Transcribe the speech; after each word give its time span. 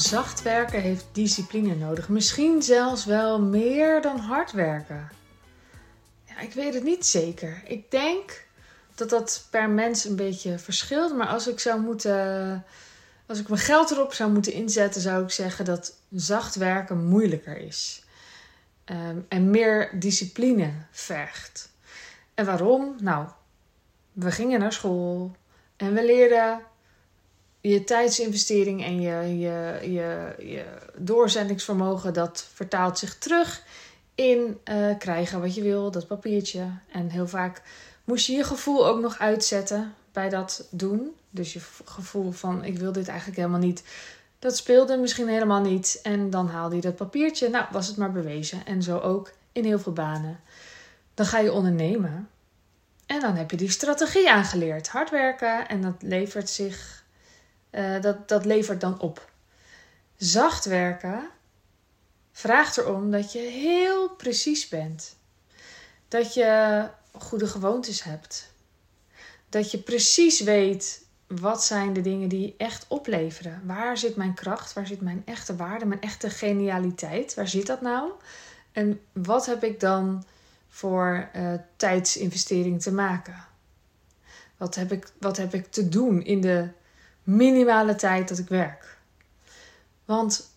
zacht 0.00 0.42
werken 0.42 0.80
heeft 0.80 1.06
discipline 1.12 1.74
nodig. 1.74 2.08
Misschien 2.08 2.62
zelfs 2.62 3.04
wel 3.04 3.40
meer 3.40 4.02
dan 4.02 4.18
hard 4.18 4.52
werken. 4.52 5.10
Ja, 6.24 6.40
ik 6.40 6.52
weet 6.52 6.74
het 6.74 6.82
niet 6.82 7.06
zeker. 7.06 7.62
Ik 7.66 7.90
denk 7.90 8.46
dat 8.94 9.10
dat 9.10 9.46
per 9.50 9.70
mens 9.70 10.04
een 10.04 10.16
beetje 10.16 10.58
verschilt. 10.58 11.16
Maar 11.16 11.26
als 11.26 11.46
ik 11.46 11.60
zou 11.60 11.80
moeten. 11.80 12.64
Als 13.26 13.38
ik 13.38 13.48
mijn 13.48 13.60
geld 13.60 13.90
erop 13.90 14.12
zou 14.12 14.30
moeten 14.30 14.52
inzetten, 14.52 15.00
zou 15.00 15.24
ik 15.24 15.30
zeggen 15.30 15.64
dat 15.64 15.96
zacht 16.10 16.54
werken 16.54 17.06
moeilijker 17.06 17.56
is. 17.56 18.04
Ehm, 18.84 19.18
en 19.28 19.50
meer 19.50 19.98
discipline 19.98 20.72
vergt. 20.90 21.70
En 22.34 22.44
waarom? 22.44 22.96
Nou, 23.00 23.26
we 24.12 24.30
gingen 24.30 24.60
naar 24.60 24.72
school 24.72 25.36
en 25.76 25.94
we 25.94 26.04
leerden 26.04 26.60
je 27.60 27.84
tijdsinvestering 27.84 28.84
en 28.84 29.00
je, 29.00 29.38
je, 29.38 29.78
je, 29.82 30.34
je 30.38 30.64
doorzendingsvermogen, 30.96 32.12
dat 32.12 32.46
vertaalt 32.54 32.98
zich 32.98 33.18
terug 33.18 33.62
in 34.14 34.60
uh, 34.70 34.98
krijgen 34.98 35.40
wat 35.40 35.54
je 35.54 35.62
wil, 35.62 35.90
dat 35.90 36.06
papiertje. 36.06 36.66
En 36.92 37.08
heel 37.08 37.28
vaak 37.28 37.62
moest 38.04 38.26
je 38.26 38.32
je 38.32 38.44
gevoel 38.44 38.86
ook 38.86 39.00
nog 39.00 39.18
uitzetten 39.18 39.94
bij 40.12 40.28
dat 40.28 40.66
doen. 40.70 41.14
Dus 41.30 41.52
je 41.52 41.60
gevoel 41.84 42.32
van 42.32 42.64
ik 42.64 42.78
wil 42.78 42.92
dit 42.92 43.08
eigenlijk 43.08 43.38
helemaal 43.38 43.60
niet. 43.60 43.82
Dat 44.38 44.56
speelde 44.56 44.96
misschien 44.96 45.28
helemaal 45.28 45.60
niet. 45.60 46.00
En 46.02 46.30
dan 46.30 46.48
haalde 46.48 46.74
je 46.74 46.80
dat 46.80 46.96
papiertje. 46.96 47.48
Nou, 47.48 47.66
was 47.70 47.86
het 47.86 47.96
maar 47.96 48.12
bewezen. 48.12 48.66
En 48.66 48.82
zo 48.82 48.98
ook 48.98 49.32
in 49.52 49.64
heel 49.64 49.78
veel 49.78 49.92
banen. 49.92 50.40
Dan 51.14 51.26
ga 51.26 51.38
je 51.38 51.52
ondernemen. 51.52 52.28
En 53.06 53.20
dan 53.20 53.36
heb 53.36 53.50
je 53.50 53.56
die 53.56 53.70
strategie 53.70 54.30
aangeleerd. 54.30 54.88
Hard 54.88 55.10
werken. 55.10 55.68
En 55.68 55.82
dat 55.82 55.94
levert 56.00 56.48
zich. 56.48 56.99
Uh, 57.72 58.00
dat, 58.00 58.28
dat 58.28 58.44
levert 58.44 58.80
dan 58.80 59.00
op. 59.00 59.30
Zacht 60.16 60.64
werken 60.64 61.28
vraagt 62.32 62.76
erom 62.76 63.10
dat 63.10 63.32
je 63.32 63.38
heel 63.38 64.10
precies 64.10 64.68
bent. 64.68 65.16
Dat 66.08 66.34
je 66.34 66.88
goede 67.12 67.46
gewoontes 67.46 68.02
hebt. 68.02 68.52
Dat 69.48 69.70
je 69.70 69.78
precies 69.78 70.40
weet 70.40 71.04
wat 71.26 71.64
zijn 71.64 71.92
de 71.92 72.00
dingen 72.00 72.28
die 72.28 72.54
echt 72.58 72.84
opleveren. 72.88 73.62
Waar 73.64 73.98
zit 73.98 74.16
mijn 74.16 74.34
kracht? 74.34 74.72
Waar 74.72 74.86
zit 74.86 75.00
mijn 75.00 75.22
echte 75.24 75.56
waarde? 75.56 75.84
Mijn 75.84 76.00
echte 76.00 76.30
genialiteit? 76.30 77.34
Waar 77.34 77.48
zit 77.48 77.66
dat 77.66 77.80
nou? 77.80 78.10
En 78.72 79.00
wat 79.12 79.46
heb 79.46 79.64
ik 79.64 79.80
dan 79.80 80.24
voor 80.68 81.30
uh, 81.36 81.54
tijdsinvestering 81.76 82.82
te 82.82 82.92
maken? 82.92 83.44
Wat 84.56 84.74
heb, 84.74 84.92
ik, 84.92 85.12
wat 85.18 85.36
heb 85.36 85.54
ik 85.54 85.70
te 85.70 85.88
doen 85.88 86.22
in 86.24 86.40
de 86.40 86.68
minimale 87.36 87.94
tijd 87.94 88.28
dat 88.28 88.38
ik 88.38 88.48
werk? 88.48 88.98
Want 90.04 90.50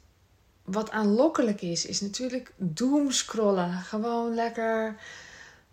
wat 0.64 0.92
aanlokkelijk 0.92 1.62
is, 1.62 1.86
is 1.86 2.02
natuurlijk 2.02 2.52
doomscrollen. 2.58 3.74
Gewoon 3.74 4.36
lekker 4.36 4.96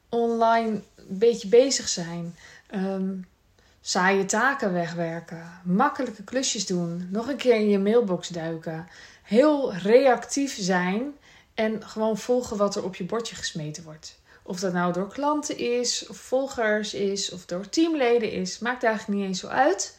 online 0.08 0.80
een 0.96 1.18
beetje 1.18 1.48
bezig 1.48 1.88
zijn. 1.88 2.36
Um, 2.74 3.26
saaie 3.80 4.24
taken 4.24 4.72
wegwerken. 4.72 5.50
Makkelijke 5.64 6.24
klusjes 6.24 6.66
doen. 6.66 7.08
Nog 7.10 7.28
een 7.28 7.36
keer 7.36 7.54
in 7.54 7.68
je 7.68 7.78
mailbox 7.78 8.28
duiken. 8.28 8.88
Heel 9.22 9.74
reactief 9.74 10.56
zijn. 10.60 11.12
En 11.54 11.88
gewoon 11.88 12.18
volgen 12.18 12.56
wat 12.56 12.76
er 12.76 12.84
op 12.84 12.94
je 12.96 13.04
bordje 13.04 13.34
gesmeten 13.36 13.84
wordt. 13.84 14.18
Of 14.42 14.60
dat 14.60 14.72
nou 14.72 14.92
door 14.92 15.08
klanten 15.08 15.58
is, 15.58 16.06
of 16.08 16.16
volgers 16.16 16.94
is, 16.94 17.30
of 17.30 17.44
door 17.44 17.68
teamleden 17.68 18.32
is. 18.32 18.58
Maakt 18.58 18.82
eigenlijk 18.82 19.18
niet 19.18 19.28
eens 19.28 19.40
zo 19.40 19.46
uit. 19.46 19.98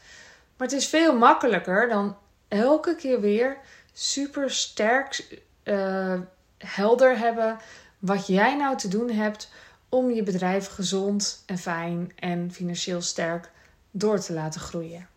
Maar 0.61 0.69
het 0.69 0.79
is 0.79 0.87
veel 0.87 1.17
makkelijker 1.17 1.89
dan 1.89 2.17
elke 2.47 2.95
keer 2.95 3.21
weer 3.21 3.57
super 3.93 4.51
sterk 4.51 5.39
uh, 5.63 6.19
helder 6.57 7.17
hebben 7.17 7.57
wat 7.99 8.27
jij 8.27 8.55
nou 8.55 8.77
te 8.77 8.87
doen 8.87 9.09
hebt 9.09 9.51
om 9.89 10.11
je 10.11 10.23
bedrijf 10.23 10.67
gezond 10.67 11.43
en 11.45 11.57
fijn 11.57 12.11
en 12.15 12.51
financieel 12.51 13.01
sterk 13.01 13.51
door 13.91 14.19
te 14.19 14.33
laten 14.33 14.61
groeien. 14.61 15.07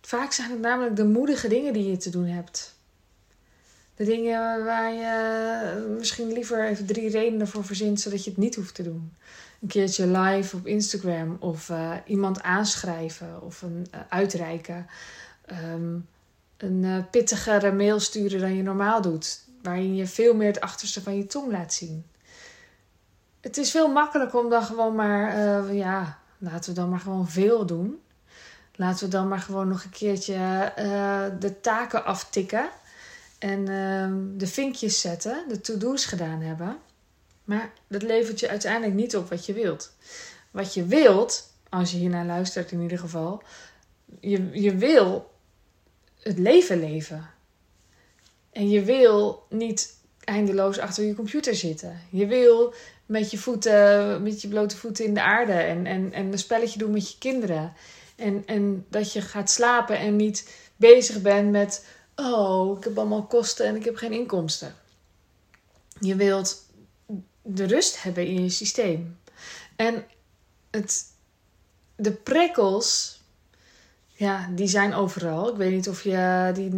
Vaak 0.00 0.32
zijn 0.32 0.50
het 0.50 0.60
namelijk 0.60 0.96
de 0.96 1.04
moedige 1.04 1.48
dingen 1.48 1.72
die 1.72 1.90
je 1.90 1.96
te 1.96 2.10
doen 2.10 2.26
hebt. 2.26 2.77
De 3.98 4.04
dingen 4.04 4.64
waar 4.64 4.92
je 4.92 5.94
misschien 5.98 6.32
liever 6.32 6.64
even 6.64 6.86
drie 6.86 7.10
redenen 7.10 7.48
voor 7.48 7.64
verzint 7.64 8.00
zodat 8.00 8.24
je 8.24 8.30
het 8.30 8.38
niet 8.38 8.54
hoeft 8.54 8.74
te 8.74 8.82
doen. 8.82 9.12
Een 9.60 9.68
keertje 9.68 10.06
live 10.06 10.56
op 10.56 10.66
Instagram 10.66 11.36
of 11.40 11.68
uh, 11.68 11.92
iemand 12.06 12.42
aanschrijven 12.42 13.42
of 13.42 13.62
een 13.62 13.86
uh, 13.94 14.00
uitreiken. 14.08 14.86
Um, 15.72 16.08
een 16.56 16.82
uh, 16.82 16.96
pittigere 17.10 17.72
mail 17.72 18.00
sturen 18.00 18.40
dan 18.40 18.56
je 18.56 18.62
normaal 18.62 19.02
doet. 19.02 19.44
Waarin 19.62 19.94
je 19.94 20.06
veel 20.06 20.34
meer 20.34 20.46
het 20.46 20.60
achterste 20.60 21.02
van 21.02 21.16
je 21.16 21.26
tong 21.26 21.52
laat 21.52 21.72
zien. 21.72 22.04
Het 23.40 23.56
is 23.56 23.70
veel 23.70 23.92
makkelijker 23.92 24.38
om 24.38 24.50
dan 24.50 24.62
gewoon 24.62 24.94
maar, 24.94 25.74
ja, 25.74 26.18
laten 26.38 26.70
we 26.70 26.80
dan 26.80 26.88
maar 26.88 27.00
gewoon 27.00 27.28
veel 27.28 27.66
doen. 27.66 28.00
Laten 28.74 29.04
we 29.04 29.10
dan 29.10 29.28
maar 29.28 29.40
gewoon 29.40 29.68
nog 29.68 29.84
een 29.84 29.90
keertje 29.90 30.72
de 31.38 31.60
taken 31.60 32.04
aftikken. 32.04 32.68
En 33.38 33.58
uh, 33.60 34.38
de 34.38 34.46
vinkjes 34.46 35.00
zetten, 35.00 35.44
de 35.48 35.60
to-do's 35.60 36.04
gedaan 36.04 36.40
hebben. 36.40 36.78
Maar 37.44 37.72
dat 37.88 38.02
levert 38.02 38.40
je 38.40 38.48
uiteindelijk 38.48 38.94
niet 38.94 39.16
op 39.16 39.28
wat 39.28 39.46
je 39.46 39.52
wilt. 39.52 39.92
Wat 40.50 40.74
je 40.74 40.84
wilt, 40.84 41.52
als 41.68 41.90
je 41.90 41.96
hiernaar 41.96 42.26
luistert 42.26 42.72
in 42.72 42.80
ieder 42.80 42.98
geval. 42.98 43.42
Je, 44.20 44.48
je 44.52 44.74
wil 44.74 45.30
het 46.20 46.38
leven 46.38 46.80
leven. 46.80 47.30
En 48.52 48.70
je 48.70 48.82
wil 48.82 49.46
niet 49.48 49.96
eindeloos 50.24 50.78
achter 50.78 51.04
je 51.04 51.14
computer 51.14 51.54
zitten. 51.54 52.00
Je 52.10 52.26
wil 52.26 52.74
met 53.06 53.30
je 53.30 53.38
voeten, 53.38 54.22
met 54.22 54.42
je 54.42 54.48
blote 54.48 54.76
voeten 54.76 55.04
in 55.04 55.14
de 55.14 55.22
aarde 55.22 55.52
en, 55.52 55.86
en, 55.86 56.12
en 56.12 56.32
een 56.32 56.38
spelletje 56.38 56.78
doen 56.78 56.90
met 56.90 57.10
je 57.10 57.18
kinderen. 57.18 57.72
En, 58.16 58.42
en 58.46 58.86
dat 58.90 59.12
je 59.12 59.20
gaat 59.20 59.50
slapen 59.50 59.98
en 59.98 60.16
niet 60.16 60.50
bezig 60.76 61.22
bent 61.22 61.50
met, 61.50 61.86
oh, 62.18 62.78
ik 62.78 62.84
heb 62.84 62.98
allemaal 62.98 63.26
kosten 63.26 63.66
en 63.66 63.76
ik 63.76 63.84
heb 63.84 63.96
geen 63.96 64.12
inkomsten. 64.12 64.74
Je 66.00 66.16
wilt 66.16 66.66
de 67.42 67.64
rust 67.64 68.02
hebben 68.02 68.26
in 68.26 68.42
je 68.42 68.50
systeem. 68.50 69.18
En 69.76 70.04
het, 70.70 71.04
de 71.96 72.12
prikkels, 72.12 73.20
ja, 74.08 74.48
die 74.54 74.68
zijn 74.68 74.94
overal. 74.94 75.50
Ik 75.50 75.56
weet 75.56 75.72
niet 75.72 75.88
of 75.88 76.02
je 76.02 76.50
die 76.54 76.74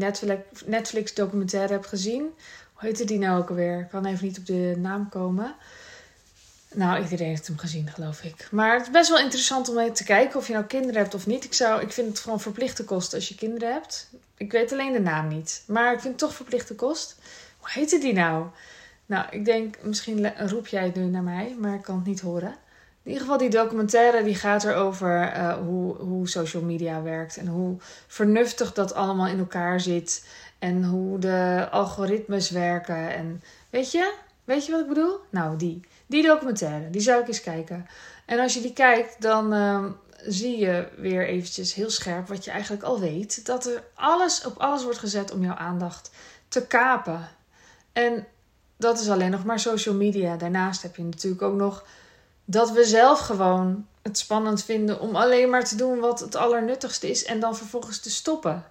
Netflix 0.66 1.14
documentaire 1.14 1.72
hebt 1.72 1.86
gezien. 1.86 2.22
Hoe 2.72 2.88
heette 2.88 3.04
die 3.04 3.18
nou 3.18 3.40
ook 3.40 3.48
alweer? 3.48 3.80
Ik 3.80 3.88
kan 3.88 4.06
even 4.06 4.26
niet 4.26 4.38
op 4.38 4.46
de 4.46 4.74
naam 4.78 5.08
komen. 5.08 5.54
Nou, 6.74 7.02
iedereen 7.02 7.28
heeft 7.28 7.46
hem 7.46 7.58
gezien, 7.58 7.88
geloof 7.88 8.22
ik. 8.22 8.48
Maar 8.50 8.72
het 8.72 8.82
is 8.82 8.90
best 8.90 9.08
wel 9.08 9.18
interessant 9.18 9.68
om 9.68 9.78
even 9.78 9.94
te 9.94 10.04
kijken 10.04 10.38
of 10.38 10.46
je 10.46 10.52
nou 10.52 10.64
kinderen 10.64 11.00
hebt 11.00 11.14
of 11.14 11.26
niet. 11.26 11.44
Ik, 11.44 11.54
zou, 11.54 11.82
ik 11.82 11.92
vind 11.92 12.08
het 12.08 12.18
gewoon 12.18 12.40
verplichte 12.40 12.84
kost 12.84 13.14
als 13.14 13.28
je 13.28 13.34
kinderen 13.34 13.72
hebt. 13.72 14.10
Ik 14.36 14.52
weet 14.52 14.72
alleen 14.72 14.92
de 14.92 15.00
naam 15.00 15.28
niet. 15.28 15.62
Maar 15.66 15.92
ik 15.92 16.00
vind 16.00 16.12
het 16.12 16.18
toch 16.18 16.34
verplichte 16.34 16.74
kost. 16.74 17.16
Hoe 17.58 17.70
heette 17.70 17.98
die 17.98 18.12
nou? 18.12 18.46
Nou, 19.06 19.26
ik 19.30 19.44
denk, 19.44 19.76
misschien 19.82 20.48
roep 20.48 20.66
jij 20.66 20.84
het 20.84 20.94
nu 20.94 21.04
naar 21.04 21.22
mij, 21.22 21.56
maar 21.58 21.74
ik 21.74 21.82
kan 21.82 21.96
het 21.96 22.06
niet 22.06 22.20
horen. 22.20 22.54
In 23.02 23.10
ieder 23.10 23.20
geval, 23.20 23.38
die 23.38 23.50
documentaire 23.50 24.22
die 24.22 24.34
gaat 24.34 24.64
erover 24.64 25.36
uh, 25.36 25.56
hoe, 25.56 25.96
hoe 25.96 26.28
social 26.28 26.62
media 26.62 27.02
werkt. 27.02 27.36
En 27.36 27.46
hoe 27.46 27.76
vernuftig 28.06 28.72
dat 28.72 28.94
allemaal 28.94 29.26
in 29.26 29.38
elkaar 29.38 29.80
zit. 29.80 30.26
En 30.58 30.84
hoe 30.84 31.18
de 31.18 31.68
algoritmes 31.70 32.50
werken. 32.50 33.14
En 33.14 33.42
weet 33.70 33.92
je? 33.92 34.14
Weet 34.44 34.66
je 34.66 34.72
wat 34.72 34.80
ik 34.80 34.88
bedoel? 34.88 35.18
Nou, 35.30 35.56
die. 35.56 35.80
Die 36.10 36.22
documentaire, 36.22 36.90
die 36.90 37.00
zou 37.00 37.20
ik 37.20 37.28
eens 37.28 37.40
kijken. 37.40 37.86
En 38.26 38.38
als 38.38 38.54
je 38.54 38.60
die 38.60 38.72
kijkt, 38.72 39.22
dan 39.22 39.54
uh, 39.54 39.84
zie 40.26 40.58
je 40.58 40.88
weer 40.96 41.26
eventjes 41.26 41.74
heel 41.74 41.90
scherp 41.90 42.28
wat 42.28 42.44
je 42.44 42.50
eigenlijk 42.50 42.82
al 42.82 43.00
weet. 43.00 43.46
Dat 43.46 43.66
er 43.66 43.82
alles 43.94 44.44
op 44.46 44.58
alles 44.58 44.82
wordt 44.82 44.98
gezet 44.98 45.32
om 45.32 45.42
jouw 45.42 45.54
aandacht 45.54 46.10
te 46.48 46.66
kapen. 46.66 47.28
En 47.92 48.26
dat 48.76 49.00
is 49.00 49.08
alleen 49.08 49.30
nog 49.30 49.44
maar 49.44 49.60
social 49.60 49.94
media. 49.94 50.36
Daarnaast 50.36 50.82
heb 50.82 50.96
je 50.96 51.02
natuurlijk 51.02 51.42
ook 51.42 51.56
nog 51.56 51.84
dat 52.44 52.70
we 52.70 52.84
zelf 52.84 53.18
gewoon 53.18 53.86
het 54.02 54.18
spannend 54.18 54.64
vinden 54.64 55.00
om 55.00 55.16
alleen 55.16 55.50
maar 55.50 55.64
te 55.64 55.76
doen 55.76 55.98
wat 55.98 56.20
het 56.20 56.34
allernuttigste 56.34 57.10
is 57.10 57.24
en 57.24 57.40
dan 57.40 57.56
vervolgens 57.56 58.00
te 58.00 58.10
stoppen. 58.10 58.64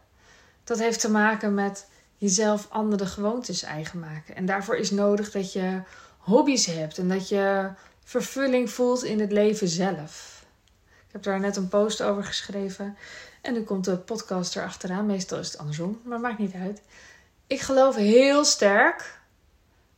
Dat 0.63 0.79
heeft 0.79 0.99
te 0.99 1.11
maken 1.11 1.53
met 1.53 1.87
jezelf 2.17 2.67
andere 2.69 3.05
gewoontes 3.05 3.63
eigen 3.63 3.99
maken. 3.99 4.35
En 4.35 4.45
daarvoor 4.45 4.75
is 4.75 4.91
nodig 4.91 5.31
dat 5.31 5.53
je 5.53 5.81
hobby's 6.29 6.65
hebt 6.65 6.97
en 6.97 7.07
dat 7.07 7.29
je 7.29 7.69
vervulling 8.03 8.69
voelt 8.69 9.03
in 9.03 9.19
het 9.19 9.31
leven 9.31 9.67
zelf. 9.67 10.45
Ik 11.07 11.11
heb 11.11 11.23
daar 11.23 11.39
net 11.39 11.55
een 11.55 11.67
post 11.67 12.01
over 12.01 12.23
geschreven 12.23 12.97
en 13.41 13.53
nu 13.53 13.63
komt 13.63 13.85
de 13.85 13.97
podcast 13.97 14.55
erachteraan. 14.55 15.05
Meestal 15.05 15.39
is 15.39 15.51
het 15.51 15.57
andersom, 15.57 16.01
maar 16.03 16.19
maakt 16.19 16.37
niet 16.37 16.53
uit. 16.53 16.81
Ik 17.47 17.61
geloof 17.61 17.95
heel 17.95 18.45
sterk 18.45 19.19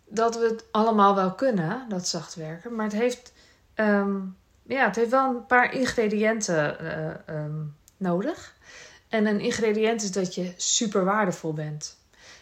dat 0.06 0.36
we 0.36 0.46
het 0.46 0.64
allemaal 0.72 1.16
wel 1.16 1.34
kunnen, 1.34 1.86
dat 1.90 2.08
zacht 2.08 2.36
werken, 2.36 2.76
maar 2.76 2.86
het 2.86 2.94
heeft, 2.94 3.34
um, 3.76 4.38
ja, 4.64 4.86
het 4.86 4.96
heeft 4.96 5.10
wel 5.10 5.30
een 5.30 5.46
paar 5.46 5.74
ingrediënten 5.74 6.78
uh, 7.28 7.36
um, 7.36 7.76
nodig. 7.98 8.56
En 9.10 9.26
een 9.26 9.40
ingrediënt 9.40 10.04
is 10.04 10.12
dat 10.12 10.36
je 10.36 10.54
super 10.58 11.04
waardevol 11.04 11.54
bent. 11.54 11.98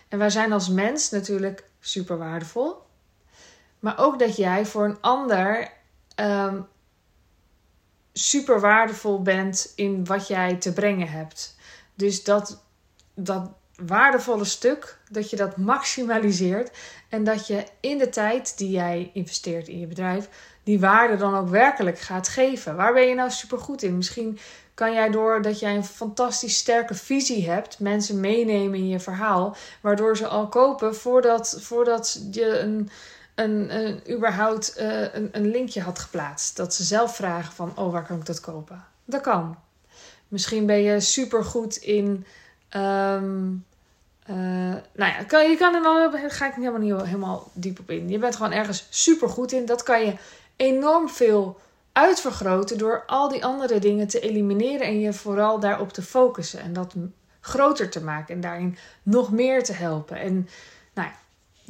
En 0.08 0.18
wij 0.18 0.30
zijn 0.30 0.52
als 0.52 0.70
mens 0.70 1.10
natuurlijk 1.10 1.64
super 1.80 2.18
waardevol. 2.18 2.88
Maar 3.80 3.98
ook 3.98 4.20
dat 4.20 4.36
jij 4.36 4.66
voor 4.66 4.86
een 4.86 5.02
ander 5.02 5.72
um, 6.16 6.68
super 8.14 8.60
waardevol 8.60 9.22
bent 9.22 9.74
in 9.76 10.06
wat 10.06 10.28
jij 10.28 10.56
te 10.56 10.74
brengen 10.74 11.10
hebt. 11.10 11.58
Dus 11.96 12.24
dat, 12.24 12.64
dat 13.14 13.52
waardevolle 13.86 14.46
stuk, 14.46 14.98
dat 15.10 15.30
je 15.30 15.36
dat 15.36 15.58
maximaliseert. 15.58 16.78
En 17.10 17.24
dat 17.24 17.48
je 17.48 17.64
in 17.80 17.98
de 17.98 18.10
tijd 18.10 18.58
die 18.58 18.70
jij 18.70 19.12
investeert 19.14 19.68
in 19.68 19.80
je 19.80 19.88
bedrijf, 19.88 20.30
die 20.64 20.80
waarde 20.80 21.18
dan 21.18 21.36
ook 21.36 21.50
werkelijk 21.50 22.00
gaat 22.00 22.28
geven. 22.28 22.76
Waar 22.76 22.94
ben 22.94 23.08
je 23.08 23.16
nou 23.16 23.30
super 23.30 23.58
goed 23.58 23.84
in? 23.84 23.98
Misschien 23.98 24.40
kan 24.74 24.94
jij 24.94 25.10
door 25.10 25.42
dat 25.42 25.60
jij 25.60 25.76
een 25.76 25.84
fantastisch 25.84 26.58
sterke 26.58 26.96
visie 26.96 27.50
hebt, 27.50 27.80
mensen 27.80 28.20
meenemen 28.20 28.80
in 28.80 28.88
je 28.88 29.00
verhaal, 29.00 29.56
waardoor 29.82 30.18
ze 30.18 30.28
al 30.28 30.48
kopen 30.48 30.96
voordat, 30.96 31.58
voordat 31.60 32.28
je 32.32 32.60
een, 32.60 32.90
een, 33.40 33.76
een, 33.76 34.12
überhaupt 34.16 34.76
uh, 34.80 35.14
een, 35.14 35.30
een 35.32 35.52
linkje 35.52 35.82
had 35.82 36.00
geplaatst. 36.00 36.58
Dat 36.58 36.74
ze 36.74 36.84
zelf 36.84 37.16
vragen 37.16 37.54
van, 37.54 37.72
oh, 37.76 37.92
waar 37.92 38.06
kan 38.06 38.18
ik 38.18 38.26
dat 38.26 38.40
kopen? 38.40 38.84
Dat 39.06 39.22
kan. 39.22 39.58
Misschien 40.28 40.66
ben 40.66 40.82
je 40.82 41.00
super 41.00 41.44
goed 41.44 41.76
in. 41.76 42.26
Um, 42.76 43.66
uh, 44.30 44.36
nou 44.94 45.12
ja, 45.12 45.24
kan, 45.28 45.50
je 45.50 45.58
kan 45.58 45.76
er 45.76 45.82
wel, 45.82 46.12
ga 46.30 46.48
ik 46.48 46.54
helemaal 46.54 46.80
niet 46.80 47.06
helemaal 47.06 47.52
diep 47.54 47.80
op 47.80 47.90
in. 47.90 48.10
Je 48.10 48.20
bent 48.20 48.36
gewoon 48.36 48.52
ergens 48.52 48.88
super 48.90 49.30
goed 49.30 49.52
in. 49.52 49.66
Dat 49.66 49.84
kan 49.84 50.06
je 50.06 50.14
enorm 50.56 51.10
veel 51.10 51.60
uitvergroten 51.92 52.78
door 52.78 53.04
al 53.06 53.30
die 53.30 53.46
andere 53.46 53.80
dingen 53.80 54.08
te 54.08 54.20
elimineren 54.20 54.88
en 54.88 55.00
je 55.00 55.14
vooral 55.14 55.60
daarop 55.60 55.94
te 55.94 56.02
focussen 56.02 56.60
en 56.60 56.74
dat 56.74 56.94
groter 57.40 57.90
te 57.90 58.04
maken 58.04 58.36
en 58.36 58.42
daarin 58.42 58.78
nog 59.04 59.32
meer 59.32 59.64
te 59.64 59.74
helpen. 59.74 60.18
En 60.18 60.50
nou 60.94 61.08
ja, 61.08 61.14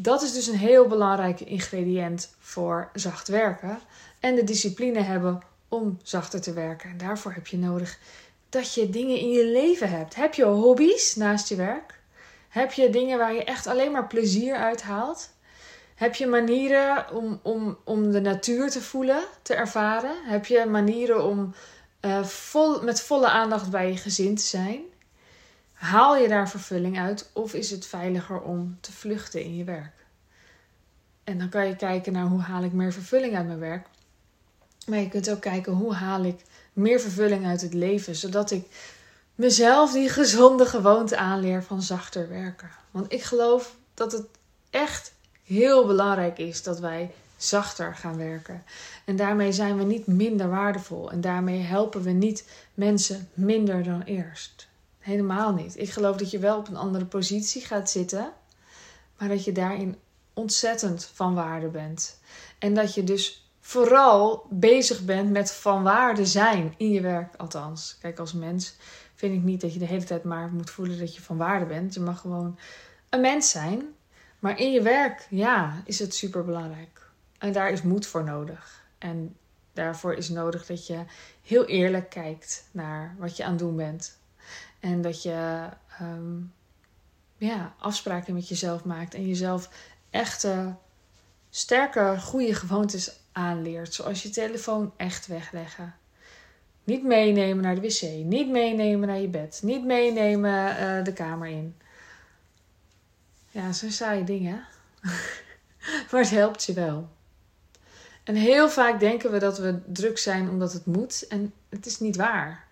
dat 0.01 0.21
is 0.21 0.33
dus 0.33 0.47
een 0.47 0.57
heel 0.57 0.87
belangrijk 0.87 1.39
ingrediënt 1.39 2.35
voor 2.39 2.89
zacht 2.93 3.27
werken 3.27 3.79
en 4.19 4.35
de 4.35 4.43
discipline 4.43 5.01
hebben 5.01 5.39
om 5.67 5.97
zachter 6.03 6.41
te 6.41 6.53
werken. 6.53 6.89
En 6.89 6.97
daarvoor 6.97 7.33
heb 7.33 7.47
je 7.47 7.57
nodig 7.57 7.99
dat 8.49 8.73
je 8.73 8.89
dingen 8.89 9.17
in 9.17 9.29
je 9.29 9.45
leven 9.45 9.89
hebt. 9.89 10.15
Heb 10.15 10.33
je 10.33 10.43
hobby's 10.43 11.15
naast 11.15 11.49
je 11.49 11.55
werk? 11.55 11.99
Heb 12.49 12.71
je 12.71 12.89
dingen 12.89 13.17
waar 13.17 13.33
je 13.33 13.43
echt 13.43 13.67
alleen 13.67 13.91
maar 13.91 14.07
plezier 14.07 14.55
uit 14.55 14.81
haalt? 14.81 15.29
Heb 15.95 16.15
je 16.15 16.27
manieren 16.27 17.11
om, 17.11 17.39
om, 17.43 17.77
om 17.83 18.11
de 18.11 18.21
natuur 18.21 18.69
te 18.69 18.81
voelen, 18.81 19.23
te 19.41 19.53
ervaren? 19.53 20.15
Heb 20.23 20.45
je 20.45 20.65
manieren 20.65 21.23
om 21.23 21.53
uh, 22.01 22.23
vol, 22.23 22.81
met 22.81 23.01
volle 23.01 23.27
aandacht 23.27 23.69
bij 23.69 23.89
je 23.89 23.97
gezin 23.97 24.35
te 24.35 24.43
zijn? 24.43 24.81
Haal 25.79 26.17
je 26.17 26.27
daar 26.27 26.49
vervulling 26.49 26.99
uit 26.99 27.29
of 27.33 27.53
is 27.53 27.71
het 27.71 27.85
veiliger 27.85 28.41
om 28.41 28.77
te 28.81 28.91
vluchten 28.91 29.43
in 29.43 29.55
je 29.55 29.63
werk? 29.63 29.93
En 31.23 31.37
dan 31.37 31.49
kan 31.49 31.67
je 31.67 31.75
kijken 31.75 32.13
naar 32.13 32.25
hoe 32.25 32.41
haal 32.41 32.63
ik 32.63 32.73
meer 32.73 32.93
vervulling 32.93 33.35
uit 33.35 33.47
mijn 33.47 33.59
werk. 33.59 33.87
Maar 34.87 34.99
je 34.99 35.09
kunt 35.09 35.29
ook 35.29 35.41
kijken 35.41 35.73
hoe 35.73 35.93
haal 35.93 36.23
ik 36.23 36.41
meer 36.73 36.99
vervulling 36.99 37.45
uit 37.45 37.61
het 37.61 37.73
leven, 37.73 38.15
zodat 38.15 38.51
ik 38.51 38.65
mezelf 39.35 39.91
die 39.91 40.09
gezonde 40.09 40.65
gewoonte 40.65 41.17
aanleer 41.17 41.63
van 41.63 41.81
zachter 41.81 42.29
werken. 42.29 42.69
Want 42.91 43.13
ik 43.13 43.23
geloof 43.23 43.75
dat 43.93 44.11
het 44.11 44.25
echt 44.69 45.13
heel 45.43 45.85
belangrijk 45.85 46.37
is 46.37 46.63
dat 46.63 46.79
wij 46.79 47.11
zachter 47.37 47.95
gaan 47.95 48.17
werken. 48.17 48.63
En 49.05 49.15
daarmee 49.15 49.51
zijn 49.51 49.77
we 49.77 49.83
niet 49.83 50.07
minder 50.07 50.49
waardevol. 50.49 51.11
En 51.11 51.21
daarmee 51.21 51.61
helpen 51.61 52.01
we 52.01 52.11
niet 52.11 52.49
mensen 52.73 53.29
minder 53.33 53.83
dan 53.83 54.01
eerst. 54.01 54.68
Helemaal 55.09 55.53
niet. 55.53 55.77
Ik 55.77 55.89
geloof 55.89 56.17
dat 56.17 56.31
je 56.31 56.39
wel 56.39 56.57
op 56.57 56.67
een 56.67 56.75
andere 56.75 57.05
positie 57.05 57.61
gaat 57.61 57.89
zitten, 57.89 58.31
maar 59.17 59.27
dat 59.27 59.43
je 59.43 59.51
daarin 59.51 59.97
ontzettend 60.33 61.05
van 61.13 61.33
waarde 61.33 61.67
bent. 61.67 62.19
En 62.59 62.73
dat 62.73 62.93
je 62.93 63.03
dus 63.03 63.49
vooral 63.59 64.47
bezig 64.49 65.05
bent 65.05 65.31
met 65.31 65.51
van 65.51 65.83
waarde 65.83 66.25
zijn 66.25 66.73
in 66.77 66.91
je 66.91 67.01
werk, 67.01 67.35
althans. 67.35 67.97
Kijk, 68.01 68.19
als 68.19 68.33
mens 68.33 68.75
vind 69.15 69.35
ik 69.35 69.43
niet 69.43 69.61
dat 69.61 69.73
je 69.73 69.79
de 69.79 69.85
hele 69.85 70.03
tijd 70.03 70.23
maar 70.23 70.49
moet 70.49 70.69
voelen 70.69 70.99
dat 70.99 71.15
je 71.15 71.21
van 71.21 71.37
waarde 71.37 71.65
bent. 71.65 71.93
Je 71.93 71.99
mag 71.99 72.21
gewoon 72.21 72.57
een 73.09 73.21
mens 73.21 73.49
zijn 73.49 73.93
maar 74.39 74.59
in 74.59 74.71
je 74.71 74.81
werk, 74.81 75.27
ja, 75.29 75.81
is 75.85 75.99
het 75.99 76.15
super 76.15 76.45
belangrijk. 76.45 77.09
En 77.37 77.51
daar 77.51 77.71
is 77.71 77.81
moed 77.81 78.05
voor 78.05 78.23
nodig. 78.23 78.83
En 78.97 79.35
daarvoor 79.73 80.13
is 80.13 80.29
nodig 80.29 80.65
dat 80.65 80.87
je 80.87 81.03
heel 81.43 81.65
eerlijk 81.65 82.09
kijkt 82.09 82.67
naar 82.71 83.15
wat 83.17 83.37
je 83.37 83.43
aan 83.43 83.49
het 83.49 83.59
doen 83.59 83.75
bent. 83.75 84.18
En 84.79 85.01
dat 85.01 85.23
je 85.23 85.69
ehm, 85.99 86.37
ja, 87.37 87.73
afspraken 87.79 88.33
met 88.33 88.47
jezelf 88.47 88.83
maakt 88.83 89.13
en 89.13 89.27
jezelf 89.27 89.69
echte, 90.09 90.75
sterke, 91.49 92.15
goede 92.19 92.53
gewoontes 92.53 93.19
aanleert. 93.31 93.93
Zoals 93.93 94.23
je 94.23 94.29
telefoon 94.29 94.93
echt 94.97 95.27
wegleggen. 95.27 95.95
Niet 96.83 97.03
meenemen 97.03 97.63
naar 97.63 97.75
de 97.75 97.81
wc. 97.81 98.01
Niet 98.25 98.49
meenemen 98.49 99.07
naar 99.07 99.19
je 99.19 99.27
bed. 99.27 99.59
Niet 99.63 99.85
meenemen 99.85 100.81
uh, 100.81 101.03
de 101.03 101.13
kamer 101.13 101.47
in. 101.47 101.75
Ja, 103.51 103.71
zo 103.71 103.89
saaie 103.89 104.23
dingen. 104.23 104.65
maar 106.11 106.21
het 106.21 106.29
helpt 106.29 106.63
je 106.63 106.73
wel. 106.73 107.09
En 108.23 108.35
heel 108.35 108.69
vaak 108.69 108.99
denken 108.99 109.31
we 109.31 109.39
dat 109.39 109.57
we 109.57 109.79
druk 109.85 110.17
zijn 110.17 110.49
omdat 110.49 110.73
het 110.73 110.85
moet. 110.85 111.27
En 111.27 111.53
het 111.69 111.85
is 111.85 111.99
niet 111.99 112.15
waar. 112.15 112.67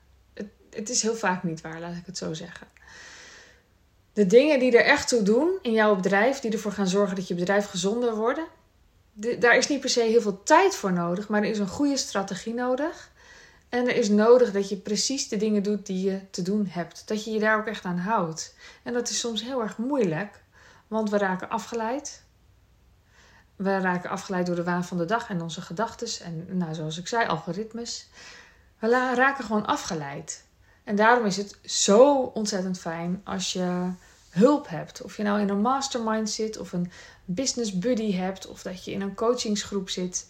Het, 0.77 0.89
is 0.89 1.01
heel 1.01 1.15
vaak 1.15 1.43
niet 1.43 1.61
waar, 1.61 1.79
laat 1.79 1.95
ik 1.95 2.05
het 2.05 2.17
zo 2.17 2.33
zeggen. 2.33 2.67
De 4.13 4.25
dingen 4.25 4.59
die 4.59 4.77
er 4.77 4.85
echt 4.85 5.07
toe 5.07 5.23
doen 5.23 5.59
in 5.61 5.71
jouw 5.71 5.95
bedrijf, 5.95 6.39
die 6.39 6.51
ervoor 6.51 6.71
gaan 6.71 6.87
zorgen 6.87 7.15
dat 7.15 7.27
je 7.27 7.35
bedrijf 7.35 7.65
gezonder 7.65 8.15
wordt, 8.15 8.39
daar 9.39 9.57
is 9.57 9.67
niet 9.67 9.79
per 9.79 9.89
se 9.89 10.01
heel 10.01 10.21
veel 10.21 10.43
tijd 10.43 10.75
voor 10.75 10.93
nodig, 10.93 11.27
maar 11.27 11.43
er 11.43 11.49
is 11.49 11.59
een 11.59 11.67
goede 11.67 11.97
strategie 11.97 12.53
nodig. 12.53 13.11
En 13.69 13.87
er 13.87 13.95
is 13.95 14.09
nodig 14.09 14.51
dat 14.51 14.69
je 14.69 14.77
precies 14.77 15.27
de 15.27 15.37
dingen 15.37 15.63
doet 15.63 15.85
die 15.85 16.09
je 16.09 16.29
te 16.29 16.41
doen 16.41 16.67
hebt. 16.69 17.07
Dat 17.07 17.23
je 17.23 17.31
je 17.31 17.39
daar 17.39 17.57
ook 17.57 17.65
echt 17.65 17.85
aan 17.85 17.97
houdt. 17.97 18.55
En 18.83 18.93
dat 18.93 19.09
is 19.09 19.19
soms 19.19 19.43
heel 19.43 19.61
erg 19.61 19.77
moeilijk. 19.77 20.41
Want 20.87 21.09
we 21.09 21.17
raken 21.17 21.49
afgeleid. 21.49 22.23
We 23.55 23.79
raken 23.79 24.09
afgeleid 24.09 24.45
door 24.45 24.55
de 24.55 24.63
waan 24.63 24.85
van 24.85 24.97
de 24.97 25.05
dag 25.05 25.29
en 25.29 25.41
onze 25.41 25.61
gedachten. 25.61 26.25
En 26.25 26.57
nou, 26.57 26.73
zoals 26.73 26.97
ik 26.97 27.07
zei, 27.07 27.27
algoritmes. 27.27 28.07
We 28.79 28.89
raken 28.89 29.43
gewoon 29.43 29.65
afgeleid. 29.65 30.45
En 30.87 30.95
daarom 30.95 31.25
is 31.25 31.37
het 31.37 31.57
zo 31.63 32.17
ontzettend 32.17 32.79
fijn 32.79 33.21
als 33.23 33.53
je 33.53 33.89
hulp 34.29 34.67
hebt. 34.67 35.01
Of 35.01 35.17
je 35.17 35.23
nou 35.23 35.41
in 35.41 35.49
een 35.49 35.61
mastermind 35.61 36.29
zit 36.29 36.57
of 36.57 36.73
een 36.73 36.91
business 37.25 37.77
buddy 37.77 38.13
hebt 38.13 38.47
of 38.47 38.61
dat 38.61 38.85
je 38.85 38.91
in 38.91 39.01
een 39.01 39.15
coachingsgroep 39.15 39.89
zit. 39.89 40.27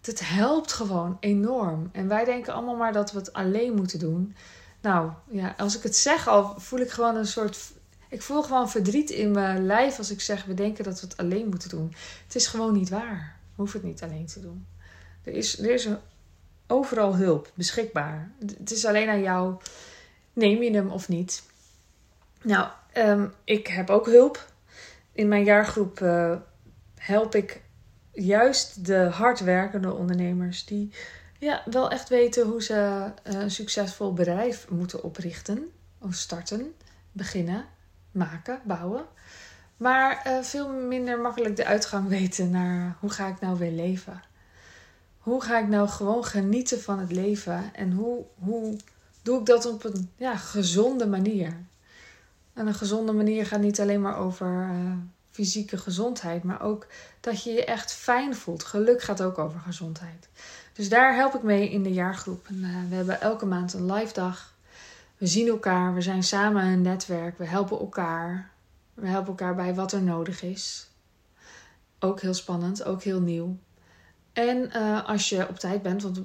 Het 0.00 0.20
helpt 0.28 0.72
gewoon 0.72 1.16
enorm. 1.20 1.88
En 1.92 2.08
wij 2.08 2.24
denken 2.24 2.52
allemaal 2.52 2.76
maar 2.76 2.92
dat 2.92 3.12
we 3.12 3.18
het 3.18 3.32
alleen 3.32 3.74
moeten 3.74 3.98
doen. 3.98 4.36
Nou 4.80 5.10
ja, 5.30 5.54
als 5.58 5.76
ik 5.76 5.82
het 5.82 5.96
zeg 5.96 6.28
al, 6.28 6.54
voel 6.56 6.80
ik 6.80 6.90
gewoon 6.90 7.16
een 7.16 7.26
soort 7.26 7.58
ik 8.08 8.22
voel 8.22 8.42
gewoon 8.42 8.70
verdriet 8.70 9.10
in 9.10 9.30
mijn 9.30 9.66
lijf 9.66 9.98
als 9.98 10.10
ik 10.10 10.20
zeg: 10.20 10.44
we 10.44 10.54
denken 10.54 10.84
dat 10.84 11.00
we 11.00 11.06
het 11.06 11.16
alleen 11.16 11.48
moeten 11.48 11.68
doen. 11.68 11.94
Het 12.24 12.34
is 12.34 12.46
gewoon 12.46 12.72
niet 12.72 12.88
waar. 12.88 13.36
We 13.38 13.62
hoeven 13.62 13.80
het 13.80 13.88
niet 13.88 14.02
alleen 14.02 14.26
te 14.26 14.40
doen. 14.40 14.66
Er 15.24 15.32
is, 15.32 15.58
er 15.58 15.70
is 15.70 15.88
overal 16.66 17.16
hulp 17.16 17.50
beschikbaar. 17.54 18.30
Het 18.58 18.70
is 18.70 18.86
alleen 18.86 19.08
aan 19.08 19.22
jou. 19.22 19.56
Neem 20.32 20.62
je 20.62 20.70
hem 20.70 20.90
of 20.90 21.08
niet? 21.08 21.42
Nou, 22.42 22.68
ehm, 22.92 23.26
ik 23.44 23.66
heb 23.66 23.90
ook 23.90 24.06
hulp. 24.06 24.48
In 25.12 25.28
mijn 25.28 25.44
jaargroep 25.44 26.00
uh, 26.00 26.36
help 26.94 27.34
ik 27.34 27.62
juist 28.12 28.86
de 28.86 28.98
hardwerkende 28.98 29.92
ondernemers 29.92 30.64
die 30.64 30.92
ja, 31.38 31.62
wel 31.70 31.90
echt 31.90 32.08
weten 32.08 32.46
hoe 32.46 32.62
ze 32.62 33.10
een 33.22 33.50
succesvol 33.50 34.12
bedrijf 34.12 34.68
moeten 34.68 35.02
oprichten 35.02 35.70
of 35.98 36.14
starten, 36.14 36.74
beginnen 37.12 37.64
maken, 38.10 38.60
bouwen. 38.64 39.04
Maar 39.76 40.22
uh, 40.26 40.42
veel 40.42 40.68
minder 40.72 41.20
makkelijk 41.20 41.56
de 41.56 41.64
uitgang 41.64 42.08
weten 42.18 42.50
naar 42.50 42.96
hoe 43.00 43.10
ga 43.10 43.26
ik 43.26 43.40
nou 43.40 43.58
weer 43.58 43.70
leven. 43.70 44.22
Hoe 45.18 45.42
ga 45.42 45.58
ik 45.58 45.68
nou 45.68 45.88
gewoon 45.88 46.24
genieten 46.24 46.80
van 46.80 46.98
het 46.98 47.12
leven 47.12 47.74
en 47.74 47.92
hoe, 47.92 48.24
hoe 48.38 48.76
doe 49.22 49.40
ik 49.40 49.46
dat 49.46 49.66
op 49.66 49.84
een 49.84 50.10
ja, 50.16 50.36
gezonde 50.36 51.06
manier? 51.06 51.56
En 52.52 52.66
een 52.66 52.74
gezonde 52.74 53.12
manier 53.12 53.46
gaat 53.46 53.60
niet 53.60 53.80
alleen 53.80 54.00
maar 54.00 54.16
over 54.16 54.70
uh, 54.72 54.92
fysieke 55.30 55.78
gezondheid, 55.78 56.42
maar 56.42 56.62
ook 56.62 56.86
dat 57.20 57.42
je 57.42 57.50
je 57.50 57.64
echt 57.64 57.92
fijn 57.92 58.34
voelt. 58.34 58.64
Geluk 58.64 59.02
gaat 59.02 59.22
ook 59.22 59.38
over 59.38 59.60
gezondheid. 59.60 60.28
Dus 60.72 60.88
daar 60.88 61.14
help 61.14 61.34
ik 61.34 61.42
mee 61.42 61.70
in 61.70 61.82
de 61.82 61.92
jaargroep. 61.92 62.46
En, 62.46 62.58
uh, 62.58 62.88
we 62.88 62.94
hebben 62.94 63.20
elke 63.20 63.46
maand 63.46 63.72
een 63.72 63.92
live 63.92 64.12
dag 64.12 64.58
we 65.20 65.26
zien 65.26 65.48
elkaar, 65.48 65.94
we 65.94 66.00
zijn 66.00 66.22
samen 66.22 66.64
een 66.64 66.82
netwerk, 66.82 67.38
we 67.38 67.44
helpen 67.44 67.78
elkaar. 67.78 68.50
We 68.94 69.06
helpen 69.06 69.28
elkaar 69.28 69.54
bij 69.54 69.74
wat 69.74 69.92
er 69.92 70.02
nodig 70.02 70.42
is. 70.42 70.88
Ook 71.98 72.20
heel 72.20 72.34
spannend, 72.34 72.84
ook 72.84 73.02
heel 73.02 73.20
nieuw. 73.20 73.56
En 74.32 74.70
uh, 74.76 75.08
als 75.08 75.28
je 75.28 75.48
op 75.48 75.58
tijd 75.58 75.82
bent, 75.82 76.02
want 76.02 76.20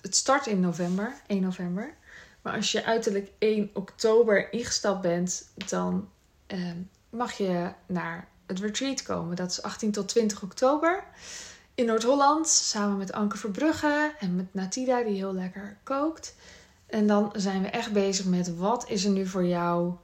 het 0.00 0.16
start 0.16 0.46
in 0.46 0.60
november, 0.60 1.14
1 1.26 1.40
november. 1.40 1.94
Maar 2.42 2.54
als 2.56 2.72
je 2.72 2.84
uiterlijk 2.84 3.30
1 3.38 3.70
oktober 3.74 4.52
ingestapt 4.52 5.00
bent, 5.00 5.50
dan 5.54 6.08
ehm, 6.46 6.76
mag 7.10 7.32
je 7.32 7.72
naar 7.86 8.28
het 8.46 8.58
retreat 8.60 9.02
komen. 9.02 9.36
Dat 9.36 9.50
is 9.50 9.62
18 9.62 9.90
tot 9.90 10.08
20 10.08 10.42
oktober 10.42 11.04
in 11.74 11.86
Noord-Holland. 11.86 12.48
Samen 12.48 12.96
met 12.96 13.12
Anke 13.12 13.36
Verbrugge 13.36 14.14
en 14.18 14.36
met 14.36 14.54
Natida, 14.54 15.02
die 15.02 15.16
heel 15.16 15.34
lekker 15.34 15.76
kookt. 15.82 16.34
En 16.86 17.06
dan 17.06 17.32
zijn 17.36 17.62
we 17.62 17.68
echt 17.68 17.92
bezig 17.92 18.24
met 18.24 18.56
wat 18.56 18.88
is 18.88 19.04
er 19.04 19.10
nu 19.10 19.26
voor 19.26 19.44
jou 19.44 19.94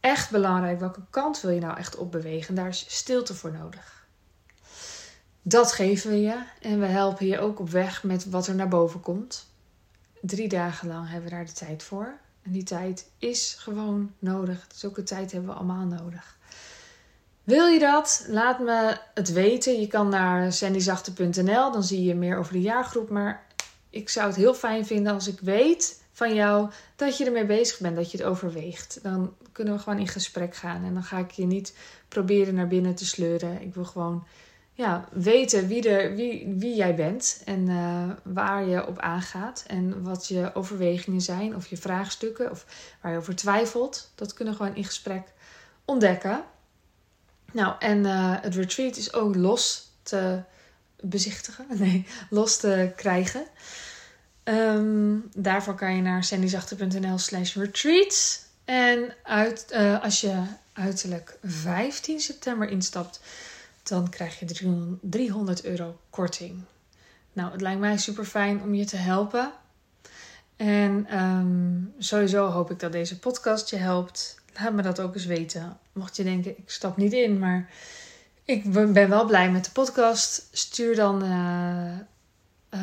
echt 0.00 0.30
belangrijk? 0.30 0.80
Welke 0.80 1.04
kant 1.10 1.40
wil 1.40 1.50
je 1.50 1.60
nou 1.60 1.76
echt 1.76 1.96
opbewegen? 1.96 2.54
Daar 2.54 2.68
is 2.68 2.84
stilte 2.88 3.34
voor 3.34 3.52
nodig. 3.52 4.06
Dat 5.42 5.72
geven 5.72 6.10
we 6.10 6.20
je 6.20 6.42
en 6.60 6.80
we 6.80 6.86
helpen 6.86 7.26
je 7.26 7.38
ook 7.38 7.60
op 7.60 7.70
weg 7.70 8.02
met 8.02 8.30
wat 8.30 8.46
er 8.46 8.54
naar 8.54 8.68
boven 8.68 9.00
komt. 9.00 9.46
Drie 10.20 10.48
dagen 10.48 10.88
lang 10.88 11.08
hebben 11.08 11.30
we 11.30 11.36
daar 11.36 11.46
de 11.46 11.52
tijd 11.52 11.82
voor. 11.82 12.18
En 12.42 12.52
die 12.52 12.62
tijd 12.62 13.10
is 13.18 13.56
gewoon 13.58 14.12
nodig. 14.18 14.66
Zulke 14.74 15.02
tijd 15.02 15.32
hebben 15.32 15.50
we 15.50 15.56
allemaal 15.56 15.86
nodig. 15.86 16.36
Wil 17.44 17.66
je 17.66 17.78
dat? 17.78 18.26
Laat 18.28 18.58
me 18.58 18.98
het 19.14 19.32
weten. 19.32 19.80
Je 19.80 19.86
kan 19.86 20.08
naar 20.08 20.52
sandyzachte.nl, 20.52 21.72
dan 21.72 21.82
zie 21.82 22.04
je 22.04 22.14
meer 22.14 22.38
over 22.38 22.52
de 22.52 22.60
jaargroep. 22.60 23.10
Maar 23.10 23.46
ik 23.90 24.08
zou 24.08 24.26
het 24.26 24.36
heel 24.36 24.54
fijn 24.54 24.86
vinden 24.86 25.12
als 25.12 25.28
ik 25.28 25.40
weet 25.40 26.02
van 26.12 26.34
jou 26.34 26.70
dat 26.96 27.18
je 27.18 27.24
ermee 27.24 27.46
bezig 27.46 27.78
bent, 27.78 27.96
dat 27.96 28.10
je 28.10 28.18
het 28.18 28.26
overweegt. 28.26 28.98
Dan 29.02 29.34
kunnen 29.52 29.74
we 29.74 29.80
gewoon 29.80 29.98
in 29.98 30.08
gesprek 30.08 30.56
gaan. 30.56 30.84
En 30.84 30.94
dan 30.94 31.02
ga 31.02 31.18
ik 31.18 31.30
je 31.30 31.46
niet 31.46 31.76
proberen 32.08 32.54
naar 32.54 32.68
binnen 32.68 32.94
te 32.94 33.06
sleuren. 33.06 33.62
Ik 33.62 33.74
wil 33.74 33.84
gewoon 33.84 34.26
ja, 34.76 35.08
weten 35.12 35.66
wie, 35.66 35.88
er, 35.88 36.14
wie, 36.14 36.54
wie 36.56 36.74
jij 36.74 36.94
bent 36.94 37.42
en 37.44 37.68
uh, 37.68 38.10
waar 38.22 38.66
je 38.66 38.86
op 38.86 38.98
aangaat. 38.98 39.64
En 39.66 40.02
wat 40.02 40.28
je 40.28 40.50
overwegingen 40.54 41.20
zijn, 41.20 41.56
of 41.56 41.66
je 41.66 41.76
vraagstukken, 41.76 42.50
of 42.50 42.66
waar 43.00 43.12
je 43.12 43.18
over 43.18 43.36
twijfelt. 43.36 44.10
Dat 44.14 44.34
kunnen 44.34 44.54
we 44.54 44.60
gewoon 44.60 44.76
in 44.76 44.84
gesprek 44.84 45.22
ontdekken. 45.84 46.44
Nou, 47.52 47.74
en 47.78 48.04
uh, 48.04 48.34
het 48.40 48.54
retreat 48.54 48.96
is 48.96 49.12
ook 49.12 49.34
los 49.34 49.90
te 50.02 50.40
bezichtigen. 51.00 51.66
Nee, 51.78 52.06
los 52.30 52.56
te 52.56 52.92
krijgen. 52.96 53.46
Um, 54.44 55.28
daarvoor 55.34 55.74
kan 55.74 55.96
je 55.96 56.02
naar 56.02 56.24
sandyzachte.nl 56.24 57.18
slash 57.18 57.54
retreats. 57.54 58.44
En 58.64 59.14
uit, 59.22 59.66
uh, 59.72 60.02
als 60.02 60.20
je 60.20 60.42
uiterlijk 60.72 61.38
15 61.42 62.20
september 62.20 62.68
instapt, 62.68 63.20
dan 63.88 64.08
krijg 64.08 64.38
je 64.38 64.98
300 65.00 65.64
euro 65.64 65.98
korting. 66.10 66.62
Nou, 67.32 67.52
het 67.52 67.60
lijkt 67.60 67.80
mij 67.80 67.98
super 67.98 68.24
fijn 68.24 68.62
om 68.62 68.74
je 68.74 68.84
te 68.84 68.96
helpen. 68.96 69.52
En 70.56 71.22
um, 71.22 71.94
sowieso 71.98 72.46
hoop 72.46 72.70
ik 72.70 72.80
dat 72.80 72.92
deze 72.92 73.18
podcast 73.18 73.70
je 73.70 73.76
helpt. 73.76 74.40
Laat 74.60 74.72
me 74.72 74.82
dat 74.82 75.00
ook 75.00 75.14
eens 75.14 75.24
weten. 75.24 75.78
Mocht 75.92 76.16
je 76.16 76.24
denken, 76.24 76.58
ik 76.58 76.70
stap 76.70 76.96
niet 76.96 77.12
in, 77.12 77.38
maar 77.38 77.70
ik 78.44 78.72
ben 78.72 79.08
wel 79.08 79.26
blij 79.26 79.50
met 79.50 79.64
de 79.64 79.70
podcast. 79.70 80.48
Stuur 80.52 80.96
dan 80.96 81.24
uh, 81.24 81.98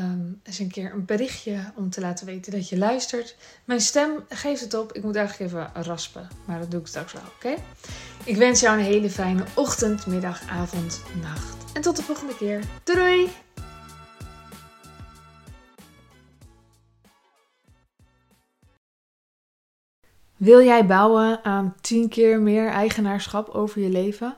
um, 0.02 0.40
eens 0.44 0.60
een 0.60 0.72
keer 0.72 0.94
een 0.94 1.06
berichtje 1.06 1.72
om 1.76 1.90
te 1.90 2.02
laten 2.02 2.26
weten 2.26 2.52
dat 2.52 2.70
je 2.70 2.78
luistert. 2.78 3.36
Mijn 3.66 3.82
stem 3.82 4.26
geeft 4.30 4.62
het 4.62 4.74
op. 4.74 4.94
Ik 4.94 5.04
moet 5.04 5.16
eigenlijk 5.16 5.52
even 5.52 5.84
raspen, 5.84 6.28
maar 6.46 6.60
dat 6.60 6.72
doe 6.72 6.80
ik 6.80 6.88
straks 6.88 7.14
wel, 7.14 7.24
oké? 7.36 7.62
Ik 8.24 8.36
wens 8.36 8.60
jou 8.60 8.78
een 8.78 8.84
hele 8.84 9.10
fijne 9.10 9.44
ochtend, 9.54 10.06
middag, 10.06 10.50
avond, 10.50 11.02
nacht. 11.22 11.56
En 11.74 11.82
tot 11.82 11.96
de 11.96 12.04
volgende 12.04 12.36
keer. 12.36 12.60
Doei! 12.84 13.30
Wil 20.38 20.64
jij 20.64 20.86
bouwen 20.86 21.44
aan 21.44 21.76
10 21.82 22.10
keer 22.10 22.40
meer 22.40 22.68
eigenaarschap 22.68 23.50
over 23.50 23.82
je 23.82 23.90
leven? 23.90 24.38